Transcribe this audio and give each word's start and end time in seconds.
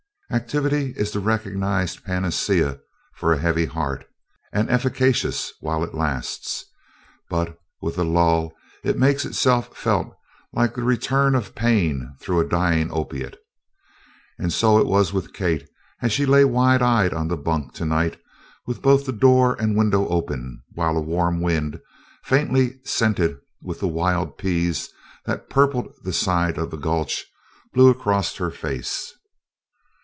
Activity 0.33 0.93
is 0.95 1.11
the 1.11 1.19
recognized 1.19 2.05
panacea 2.05 2.79
for 3.13 3.33
a 3.33 3.37
heavy 3.39 3.65
heart, 3.65 4.07
and 4.53 4.69
efficacious 4.69 5.51
while 5.59 5.83
it 5.83 5.93
lasts, 5.93 6.63
but 7.29 7.57
with 7.81 7.97
a 7.97 8.05
lull 8.05 8.53
it 8.81 8.97
makes 8.97 9.25
itself 9.25 9.75
felt 9.75 10.15
like 10.53 10.73
the 10.73 10.83
return 10.83 11.35
of 11.35 11.53
pain 11.53 12.15
through 12.21 12.39
a 12.39 12.47
dying 12.47 12.89
opiate; 12.93 13.39
and 14.39 14.53
so 14.53 14.79
it 14.79 14.87
was 14.87 15.11
with 15.11 15.33
Kate 15.33 15.67
as 16.01 16.13
she 16.13 16.25
lay 16.25 16.45
wide 16.45 16.81
eyed 16.81 17.13
on 17.13 17.27
the 17.27 17.35
bunk 17.35 17.73
to 17.73 17.83
night 17.85 18.17
with 18.65 18.81
both 18.81 19.05
the 19.05 19.11
door 19.11 19.57
and 19.59 19.75
window 19.75 20.07
open, 20.07 20.63
while 20.71 20.95
a 20.95 21.01
warm 21.01 21.41
wind, 21.41 21.81
faintly 22.23 22.79
scented 22.85 23.37
with 23.61 23.81
the 23.81 23.87
wild 23.89 24.37
peas 24.37 24.93
that 25.25 25.49
purpled 25.49 25.93
the 26.05 26.13
side 26.13 26.57
of 26.57 26.71
the 26.71 26.77
gulch, 26.77 27.25
blew 27.73 27.89
across 27.89 28.37
her 28.37 28.49
face. 28.49 29.11